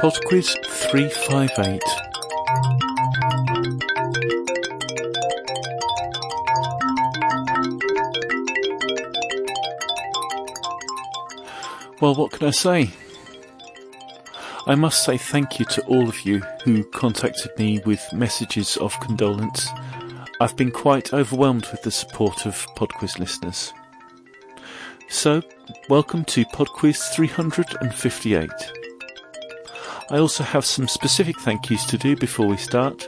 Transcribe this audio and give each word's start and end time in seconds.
PodQuiz 0.00 0.54
358. 0.64 1.82
Well, 12.00 12.14
what 12.14 12.30
can 12.30 12.46
I 12.46 12.52
say? 12.52 12.90
I 14.68 14.76
must 14.76 15.02
say 15.02 15.18
thank 15.18 15.58
you 15.58 15.64
to 15.64 15.84
all 15.86 16.08
of 16.08 16.20
you 16.24 16.42
who 16.62 16.84
contacted 16.84 17.50
me 17.58 17.80
with 17.84 18.00
messages 18.12 18.76
of 18.76 18.98
condolence. 19.00 19.68
I've 20.40 20.54
been 20.56 20.70
quite 20.70 21.12
overwhelmed 21.12 21.66
with 21.72 21.82
the 21.82 21.90
support 21.90 22.46
of 22.46 22.54
PodQuiz 22.76 23.18
listeners. 23.18 23.72
So, 25.08 25.42
welcome 25.88 26.24
to 26.26 26.44
PodQuiz 26.44 27.12
358. 27.16 28.48
I 30.10 30.18
also 30.18 30.42
have 30.42 30.64
some 30.64 30.88
specific 30.88 31.38
thank 31.40 31.68
yous 31.68 31.84
to 31.86 31.98
do 31.98 32.16
before 32.16 32.46
we 32.46 32.56
start. 32.56 33.06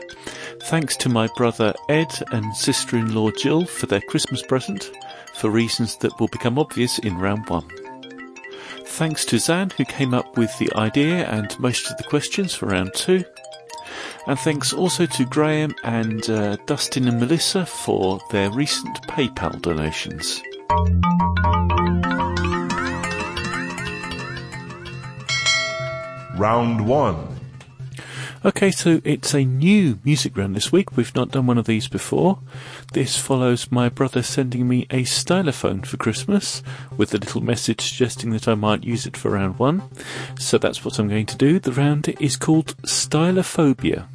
Thanks 0.63 0.95
to 0.97 1.09
my 1.09 1.27
brother 1.35 1.73
Ed 1.89 2.13
and 2.31 2.55
sister-in-law 2.55 3.31
Jill 3.31 3.65
for 3.65 3.87
their 3.87 4.01
Christmas 4.01 4.43
present, 4.43 4.91
for 5.33 5.49
reasons 5.49 5.97
that 5.97 6.19
will 6.19 6.27
become 6.27 6.59
obvious 6.59 6.99
in 6.99 7.17
round 7.17 7.49
one. 7.49 7.67
Thanks 8.85 9.25
to 9.25 9.39
Zan 9.39 9.71
who 9.71 9.85
came 9.85 10.13
up 10.13 10.37
with 10.37 10.55
the 10.59 10.71
idea 10.75 11.25
and 11.27 11.59
most 11.59 11.89
of 11.89 11.97
the 11.97 12.03
questions 12.03 12.53
for 12.53 12.67
round 12.67 12.93
two. 12.93 13.23
And 14.27 14.37
thanks 14.37 14.71
also 14.71 15.07
to 15.07 15.25
Graham 15.25 15.73
and 15.83 16.29
uh, 16.29 16.57
Dustin 16.67 17.07
and 17.07 17.19
Melissa 17.19 17.65
for 17.65 18.19
their 18.29 18.51
recent 18.51 19.01
PayPal 19.07 19.59
donations. 19.59 20.39
Round 26.41 26.87
1. 26.87 27.39
Okay, 28.43 28.71
so 28.71 28.99
it's 29.03 29.35
a 29.35 29.45
new 29.45 29.99
music 30.03 30.35
round 30.35 30.55
this 30.55 30.71
week. 30.71 30.97
We've 30.97 31.13
not 31.13 31.29
done 31.29 31.45
one 31.45 31.59
of 31.59 31.67
these 31.67 31.87
before. 31.87 32.39
This 32.93 33.15
follows 33.15 33.71
my 33.71 33.89
brother 33.89 34.23
sending 34.23 34.67
me 34.67 34.87
a 34.89 35.03
stylophone 35.03 35.85
for 35.85 35.97
Christmas 35.97 36.63
with 36.97 37.13
a 37.13 37.19
little 37.19 37.41
message 37.41 37.81
suggesting 37.81 38.31
that 38.31 38.47
I 38.47 38.55
might 38.55 38.83
use 38.83 39.05
it 39.05 39.15
for 39.15 39.29
round 39.29 39.59
one. 39.59 39.83
So 40.39 40.57
that's 40.57 40.83
what 40.83 40.97
I'm 40.97 41.09
going 41.09 41.27
to 41.27 41.37
do. 41.37 41.59
The 41.59 41.73
round 41.73 42.11
is 42.19 42.37
called 42.37 42.75
Stylophobia. 42.77 44.07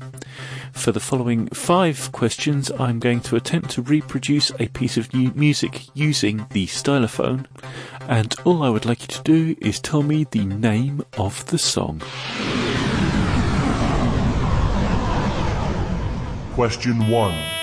For 0.76 0.92
the 0.92 1.00
following 1.00 1.48
five 1.48 2.12
questions, 2.12 2.70
I'm 2.78 3.00
going 3.00 3.20
to 3.22 3.34
attempt 3.34 3.70
to 3.70 3.82
reproduce 3.82 4.52
a 4.60 4.68
piece 4.68 4.96
of 4.96 5.12
music 5.12 5.88
using 5.94 6.46
the 6.50 6.66
stylophone. 6.68 7.46
And 8.02 8.32
all 8.44 8.62
I 8.62 8.68
would 8.68 8.84
like 8.84 9.00
you 9.00 9.08
to 9.08 9.22
do 9.22 9.56
is 9.60 9.80
tell 9.80 10.04
me 10.04 10.24
the 10.30 10.44
name 10.44 11.02
of 11.18 11.44
the 11.46 11.58
song. 11.58 12.02
Question 16.54 17.08
1. 17.08 17.55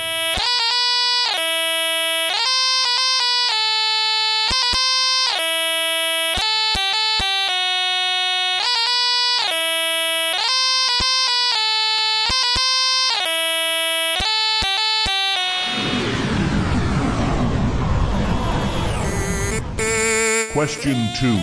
Question 20.54 20.94
2. 21.16 21.42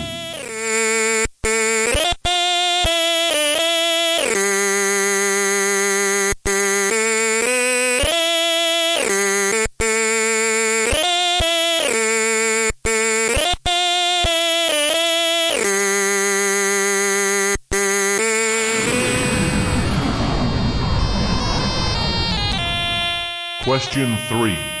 Question 23.61 24.15
3. 24.29 24.80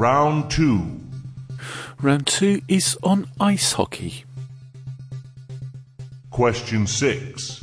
Round 0.00 0.50
2. 0.50 0.98
Round 2.00 2.26
two 2.26 2.62
is 2.68 2.96
on 3.02 3.28
ice 3.38 3.74
hockey. 3.74 4.24
Question 6.30 6.86
6. 6.86 7.62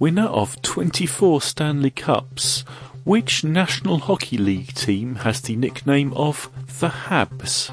Winner 0.00 0.26
of 0.26 0.60
24 0.62 1.40
Stanley 1.40 1.90
Cups, 1.90 2.62
which 3.04 3.44
National 3.44 3.98
Hockey 3.98 4.36
League 4.36 4.74
team 4.74 5.14
has 5.22 5.42
the 5.42 5.54
nickname 5.54 6.12
of 6.14 6.50
the 6.80 6.88
Habs? 6.88 7.70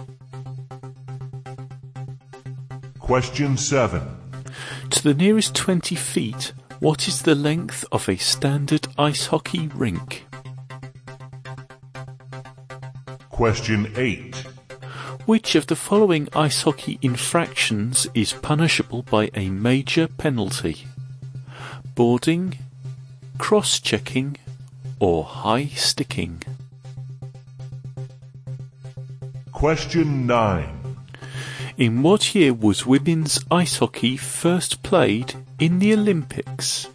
Question 3.00 3.58
7. 3.58 4.04
To 4.92 5.04
the 5.04 5.16
nearest 5.16 5.56
20 5.56 5.96
feet, 5.96 6.54
what 6.80 7.08
is 7.08 7.24
the 7.24 7.34
length 7.34 7.84
of 7.92 8.08
a 8.08 8.18
standard 8.18 8.88
ice 9.00 9.26
hockey 9.26 9.70
rink? 9.70 10.28
Question 13.38 13.94
8. 13.96 14.36
Which 15.28 15.54
of 15.54 15.68
the 15.68 15.76
following 15.76 16.28
ice 16.34 16.64
hockey 16.64 16.98
infractions 17.04 18.08
is 18.16 18.34
punishable 18.34 19.04
by 19.04 19.30
a 19.36 19.52
major 19.52 20.08
penalty? 20.08 20.88
Boarding, 21.94 22.58
cross-checking, 23.38 24.38
or 25.00 25.24
high 25.24 25.68
sticking? 25.68 26.42
Question 29.52 30.26
9. 30.26 30.98
In 31.78 32.02
what 32.02 32.34
year 32.34 32.56
was 32.56 32.88
women's 32.88 33.40
ice 33.52 33.78
hockey 33.78 34.18
first 34.18 34.82
played 34.82 35.36
in 35.60 35.78
the 35.78 35.94
Olympics? 35.94 36.88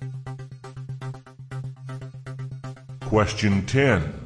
Question 3.00 3.64
10. 3.64 4.21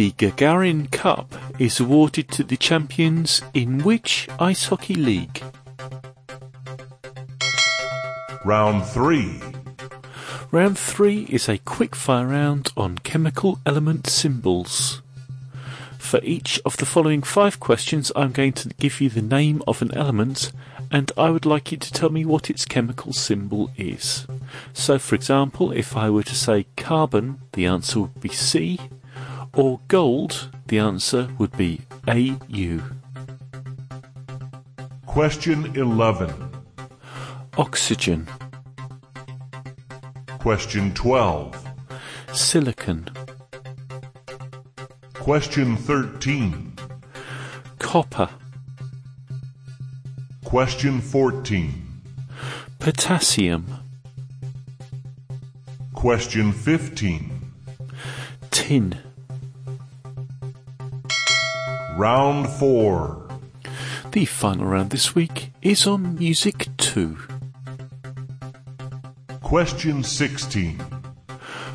The 0.00 0.12
Gagarin 0.12 0.90
Cup 0.90 1.34
is 1.58 1.78
awarded 1.78 2.30
to 2.30 2.42
the 2.42 2.56
champions 2.56 3.42
in 3.52 3.84
which 3.84 4.30
ice 4.38 4.64
hockey 4.64 4.94
league? 4.94 5.42
Round 8.42 8.82
3. 8.86 9.42
Round 10.50 10.78
3 10.78 11.24
is 11.24 11.50
a 11.50 11.58
quickfire 11.58 12.30
round 12.30 12.72
on 12.78 12.96
chemical 12.96 13.58
element 13.66 14.06
symbols. 14.06 15.02
For 15.98 16.18
each 16.22 16.58
of 16.64 16.78
the 16.78 16.86
following 16.86 17.20
five 17.20 17.60
questions, 17.60 18.10
I'm 18.16 18.32
going 18.32 18.54
to 18.54 18.70
give 18.70 19.02
you 19.02 19.10
the 19.10 19.20
name 19.20 19.62
of 19.68 19.82
an 19.82 19.92
element 19.94 20.50
and 20.90 21.12
I 21.18 21.28
would 21.28 21.44
like 21.44 21.72
you 21.72 21.76
to 21.76 21.92
tell 21.92 22.08
me 22.08 22.24
what 22.24 22.48
its 22.48 22.64
chemical 22.64 23.12
symbol 23.12 23.70
is. 23.76 24.26
So, 24.72 24.98
for 24.98 25.14
example, 25.14 25.72
if 25.72 25.94
I 25.94 26.08
were 26.08 26.22
to 26.22 26.34
say 26.34 26.64
carbon, 26.78 27.42
the 27.52 27.66
answer 27.66 28.00
would 28.00 28.18
be 28.22 28.30
C, 28.30 28.80
or 29.54 29.80
gold, 29.88 30.50
the 30.66 30.78
answer 30.78 31.28
would 31.38 31.56
be 31.56 31.80
AU. 32.06 32.80
Question 35.06 35.76
11. 35.76 36.32
Oxygen. 37.58 38.28
Question 40.38 40.94
12. 40.94 41.66
Silicon. 42.32 43.08
Question 45.14 45.76
13. 45.76 46.78
Copper. 47.78 48.30
Question 50.44 51.00
14. 51.00 52.02
Potassium. 52.78 53.66
Question 55.92 56.52
15. 56.52 57.52
Tin. 58.50 59.09
Round 62.00 62.48
4. 62.48 63.28
The 64.12 64.24
final 64.24 64.64
round 64.64 64.88
this 64.88 65.14
week 65.14 65.52
is 65.60 65.86
on 65.86 66.14
Music 66.14 66.68
Too. 66.78 67.18
Question 69.42 70.02
16. 70.02 70.82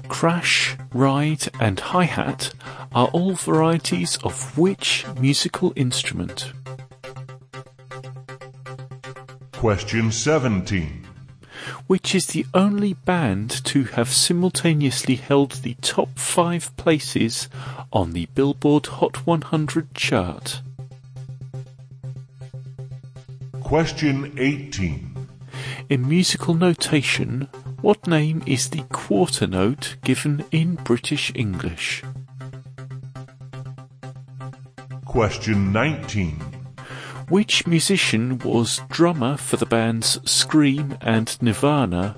Crash, 0.08 0.78
ride, 0.96 1.44
and 1.60 1.80
hi 1.80 2.06
hat 2.06 2.52
are 2.92 3.06
all 3.10 3.36
varieties 3.36 4.18
of 4.24 4.58
which 4.58 5.06
musical 5.20 5.72
instrument? 5.76 6.54
Question 9.52 10.12
17. 10.12 11.05
Which 11.88 12.16
is 12.16 12.28
the 12.28 12.48
only 12.54 12.94
band 12.94 13.52
to 13.66 13.84
have 13.84 14.10
simultaneously 14.10 15.16
held 15.16 15.52
the 15.52 15.76
top 15.82 16.18
five 16.18 16.76
places 16.78 17.48
on 17.94 18.14
the 18.14 18.26
Billboard 18.34 18.88
Hot 18.88 19.28
100 19.28 19.94
chart? 19.94 20.62
Question 23.62 24.34
18. 24.38 25.28
In 25.90 26.10
musical 26.10 26.56
notation, 26.56 27.48
what 27.82 28.08
name 28.08 28.42
is 28.48 28.70
the 28.72 28.82
quarter 28.92 29.46
note 29.46 29.98
given 30.04 30.44
in 30.52 30.76
British 30.76 31.32
English? 31.36 32.04
Question 35.06 35.72
19. 35.72 36.55
Which 37.30 37.66
musician 37.66 38.38
was 38.38 38.82
drummer 38.88 39.36
for 39.36 39.58
the 39.58 39.66
bands 39.66 40.20
Scream 40.30 40.96
and 41.02 41.36
Nirvana 41.42 42.18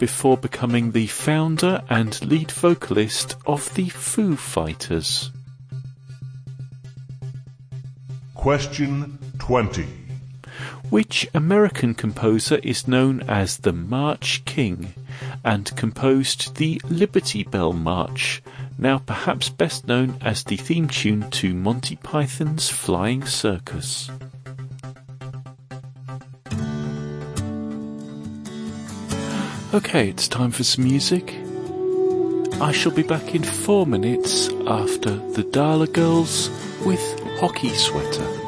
before 0.00 0.36
becoming 0.36 0.90
the 0.90 1.06
founder 1.06 1.80
and 1.88 2.20
lead 2.24 2.50
vocalist 2.50 3.36
of 3.46 3.72
the 3.74 3.88
Foo 3.88 4.34
Fighters? 4.34 5.30
Question 8.34 9.16
20. 9.38 9.86
Which 10.90 11.28
American 11.34 11.94
composer 11.94 12.56
is 12.64 12.88
known 12.88 13.20
as 13.28 13.58
the 13.58 13.72
March 13.72 14.44
King 14.44 14.92
and 15.44 15.74
composed 15.76 16.56
the 16.56 16.80
Liberty 16.90 17.44
Bell 17.44 17.72
March, 17.72 18.42
now 18.76 18.98
perhaps 18.98 19.48
best 19.48 19.86
known 19.86 20.18
as 20.20 20.42
the 20.42 20.56
theme 20.56 20.88
tune 20.88 21.30
to 21.30 21.54
Monty 21.54 21.94
Python's 21.94 22.68
Flying 22.68 23.24
Circus? 23.24 24.10
Okay, 29.74 30.10
it's 30.10 30.28
time 30.28 30.50
for 30.50 30.64
some 30.64 30.84
music. 30.84 31.34
I 32.60 32.72
shall 32.72 32.92
be 32.92 33.02
back 33.02 33.34
in 33.34 33.42
four 33.42 33.86
minutes 33.86 34.50
after 34.66 35.16
the 35.32 35.44
Dala 35.44 35.86
Girls 35.86 36.50
with 36.84 37.00
Hockey 37.40 37.70
Sweater. 37.70 38.41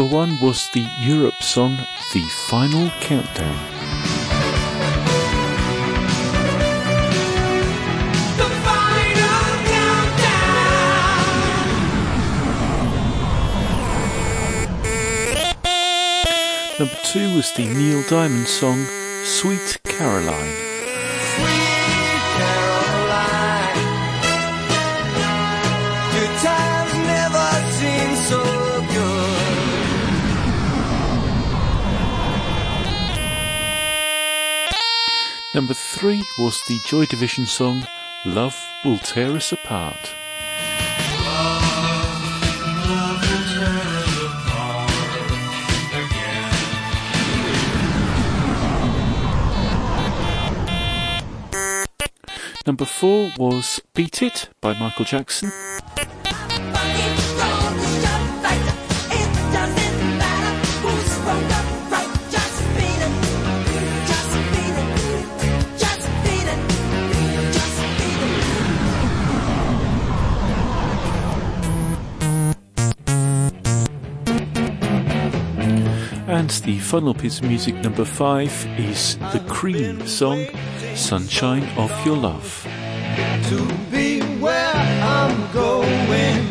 Number 0.00 0.16
one 0.16 0.40
was 0.40 0.70
the 0.70 0.88
Europe 0.98 1.42
song 1.42 1.76
The 2.14 2.22
Final 2.48 2.88
Countdown. 3.02 3.54
The 8.38 8.48
final 8.64 9.50
countdown. 9.68 10.38
Number 16.78 16.98
two 17.04 17.36
was 17.36 17.52
the 17.52 17.66
Neil 17.66 18.02
Diamond 18.08 18.48
song 18.48 18.86
Sweet 19.24 19.82
Caroline. 19.84 20.54
Sweet 21.36 22.22
Caroline. 22.38 23.76
Good 26.14 26.34
times 26.40 26.94
never 27.04 27.50
seem 27.76 28.16
so 28.16 28.59
Number 35.60 35.74
three 35.74 36.24
was 36.38 36.62
the 36.62 36.78
Joy 36.86 37.04
Division 37.04 37.44
song 37.44 37.86
Love 38.24 38.58
Will 38.82 38.96
Tear 38.96 39.36
Us 39.36 39.52
Apart. 39.52 40.14
Number 52.66 52.86
four 52.86 53.30
was 53.36 53.82
Beat 53.92 54.22
It 54.22 54.48
by 54.62 54.72
Michael 54.80 55.04
Jackson. 55.04 55.52
And 76.50 76.64
the 76.64 76.80
final 76.80 77.14
piece 77.14 77.38
of 77.38 77.44
music, 77.44 77.76
number 77.76 78.04
five, 78.04 78.50
is 78.76 79.16
the 79.32 79.38
Cream 79.46 80.04
song 80.04 80.46
Sunshine 80.96 81.62
of 81.78 81.92
Your 82.04 82.16
Love. 82.16 82.66
To 83.50 83.68
be 83.92 84.20
where 84.40 84.74
I'm 84.74 85.52
going 85.52 86.48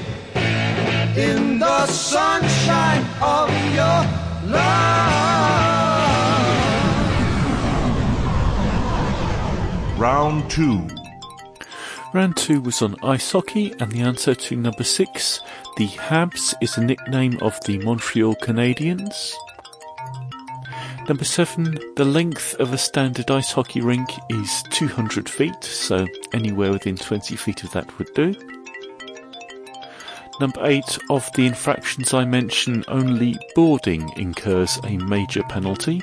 in 1.17 1.59
the 1.59 1.85
sunshine 1.87 3.05
of 3.21 3.49
your 3.75 4.05
love. 4.49 4.79
Round 9.99 10.49
2. 10.49 10.87
Round 12.13 12.37
two 12.37 12.61
was 12.61 12.81
on 12.81 12.95
ice 13.03 13.33
hockey, 13.33 13.73
and 13.81 13.91
the 13.91 13.99
answer 13.99 14.33
to 14.33 14.55
number 14.55 14.85
six, 14.85 15.41
the 15.75 15.87
Habs, 15.87 16.53
is 16.61 16.77
a 16.77 16.81
nickname 16.81 17.37
of 17.41 17.59
the 17.65 17.79
Montreal 17.79 18.35
Canadiens. 18.35 19.35
Number 21.09 21.25
seven, 21.25 21.79
the 21.95 22.05
length 22.05 22.53
of 22.59 22.71
a 22.71 22.77
standard 22.77 23.31
ice 23.31 23.51
hockey 23.51 23.81
rink 23.81 24.07
is 24.29 24.63
200 24.69 25.27
feet, 25.27 25.63
so 25.63 26.05
anywhere 26.33 26.71
within 26.71 26.95
20 26.97 27.35
feet 27.35 27.63
of 27.63 27.71
that 27.71 27.97
would 27.97 28.13
do. 28.13 28.35
Number 30.39 30.63
eight, 30.67 30.99
of 31.09 31.27
the 31.33 31.47
infractions 31.47 32.13
I 32.13 32.25
mention, 32.25 32.85
only 32.87 33.39
boarding 33.55 34.07
incurs 34.17 34.79
a 34.83 34.97
major 34.97 35.41
penalty. 35.49 35.99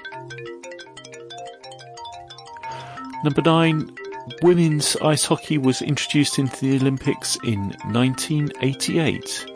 Number 3.22 3.42
nine, 3.42 3.94
women's 4.42 4.96
ice 4.96 5.25
hockey 5.25 5.56
was 5.56 5.82
introduced 5.82 6.40
into 6.40 6.56
the 6.60 6.76
Olympics 6.78 7.38
in 7.44 7.68
1988. 7.92 9.55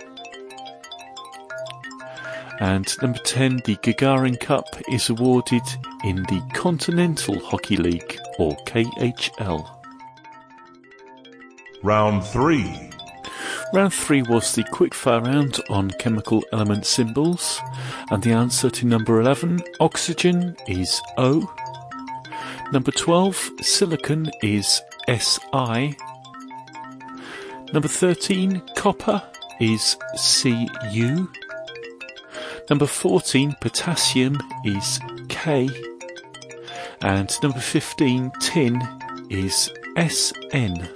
And 2.60 2.94
number 3.00 3.18
10, 3.18 3.62
the 3.64 3.76
Gagarin 3.76 4.38
Cup 4.38 4.66
is 4.92 5.08
awarded 5.08 5.62
in 6.04 6.16
the 6.24 6.42
Continental 6.52 7.38
Hockey 7.40 7.78
League, 7.78 8.20
or 8.38 8.54
KHL. 8.66 9.66
Round 11.82 12.22
3. 12.22 12.90
Round 13.72 13.94
3 13.94 14.22
was 14.22 14.54
the 14.54 14.64
quickfire 14.64 15.24
round 15.24 15.58
on 15.70 15.90
chemical 15.92 16.44
element 16.52 16.84
symbols, 16.84 17.62
and 18.10 18.22
the 18.22 18.32
answer 18.32 18.68
to 18.68 18.86
number 18.86 19.18
11, 19.20 19.60
oxygen, 19.80 20.54
is 20.68 21.00
O. 21.16 21.50
Number 22.72 22.90
12, 22.90 23.52
silicon, 23.62 24.30
is 24.42 24.82
Si. 25.08 25.96
Number 27.72 27.88
13, 27.88 28.60
copper, 28.76 29.22
is 29.60 29.96
Cu. 30.14 31.26
Number 32.70 32.86
14, 32.86 33.56
potassium, 33.60 34.38
is 34.64 35.00
K. 35.28 35.68
And 37.02 37.28
number 37.42 37.58
15, 37.58 38.30
tin, 38.40 38.80
is 39.28 39.72
Sn. 39.96 40.88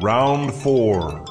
Round 0.00 0.54
4. 0.54 1.24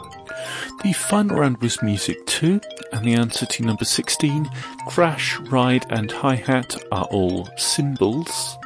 The 0.83 0.93
final 0.93 1.39
round 1.39 1.57
was 1.57 1.81
music 1.81 2.23
Too, 2.27 2.61
and 2.93 3.03
the 3.03 3.15
answer 3.15 3.47
to 3.47 3.65
number 3.65 3.83
16, 3.83 4.47
crash, 4.87 5.39
ride, 5.39 5.87
and 5.89 6.11
hi 6.11 6.35
hat 6.35 6.75
are 6.91 7.05
all 7.05 7.49
cymbals. 7.57 8.57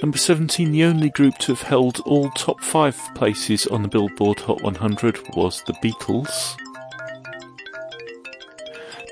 Number 0.00 0.18
17, 0.18 0.70
the 0.70 0.84
only 0.84 1.10
group 1.10 1.36
to 1.38 1.52
have 1.52 1.62
held 1.62 1.98
all 2.06 2.30
top 2.30 2.60
5 2.60 2.96
places 3.16 3.66
on 3.66 3.82
the 3.82 3.88
Billboard 3.88 4.38
Hot 4.40 4.62
100 4.62 5.34
was 5.34 5.64
the 5.64 5.74
Beatles. 5.74 6.56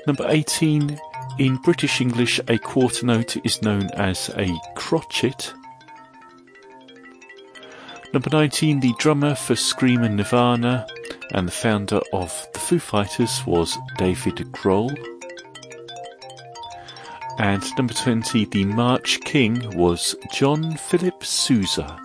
Number 0.07 0.25
18, 0.27 0.99
in 1.37 1.55
British 1.57 2.01
English, 2.01 2.39
a 2.47 2.57
quarter 2.57 3.05
note 3.05 3.37
is 3.45 3.61
known 3.61 3.89
as 3.91 4.29
a 4.35 4.49
crotchet. 4.75 5.53
Number 8.13 8.29
19, 8.31 8.79
the 8.79 8.93
drummer 8.97 9.35
for 9.35 9.55
Scream 9.55 10.03
and 10.03 10.17
Nirvana 10.17 10.87
and 11.33 11.47
the 11.47 11.51
founder 11.51 12.01
of 12.11 12.47
the 12.53 12.59
Foo 12.59 12.79
Fighters 12.79 13.43
was 13.45 13.77
David 13.97 14.37
Grohl. 14.51 14.91
And 17.37 17.63
number 17.77 17.93
20, 17.93 18.45
the 18.45 18.65
March 18.65 19.21
King 19.21 19.77
was 19.77 20.15
John 20.33 20.75
Philip 20.77 21.23
Sousa. 21.23 21.99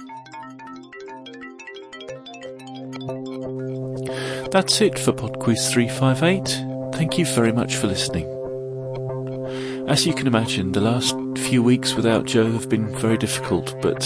That's 4.53 4.81
it 4.81 4.99
for 4.99 5.13
PodQuiz 5.13 5.71
358. 5.73 6.76
Thank 6.97 7.19
you 7.19 7.27
very 7.27 7.53
much 7.53 7.77
for 7.77 7.89
listening. 7.89 8.25
As 9.87 10.07
you 10.07 10.15
can 10.15 10.27
imagine, 10.27 10.73
the 10.73 10.81
last 10.81 11.15
few 11.37 11.63
weeks 11.63 11.95
without 11.95 12.25
Joe 12.25 12.51
have 12.53 12.71
been 12.71 12.89
very 12.97 13.19
difficult, 13.19 13.77
but 13.83 14.01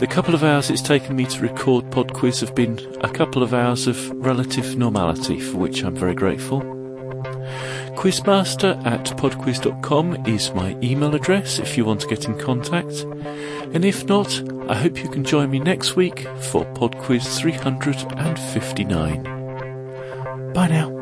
the 0.00 0.08
couple 0.10 0.34
of 0.34 0.42
hours 0.42 0.70
it's 0.70 0.82
taken 0.82 1.14
me 1.14 1.26
to 1.26 1.40
record 1.40 1.84
PodQuiz 1.86 2.40
have 2.40 2.56
been 2.56 2.80
a 3.02 3.08
couple 3.08 3.44
of 3.44 3.54
hours 3.54 3.86
of 3.86 4.10
relative 4.10 4.76
normality, 4.76 5.38
for 5.38 5.58
which 5.58 5.84
I'm 5.84 5.94
very 5.94 6.14
grateful. 6.14 6.62
Quizmaster 7.94 8.84
at 8.84 9.04
podquiz.com 9.16 10.26
is 10.26 10.52
my 10.52 10.76
email 10.82 11.14
address 11.14 11.60
if 11.60 11.78
you 11.78 11.84
want 11.84 12.00
to 12.00 12.08
get 12.08 12.24
in 12.24 12.36
contact. 12.38 13.02
And 13.72 13.84
if 13.84 14.04
not, 14.06 14.42
I 14.68 14.74
hope 14.74 15.00
you 15.00 15.08
can 15.08 15.22
join 15.22 15.50
me 15.50 15.60
next 15.60 15.94
week 15.94 16.26
for 16.50 16.64
PodQuiz 16.74 17.38
359. 17.38 19.22
Bye 20.52 20.68
now. 20.68 20.99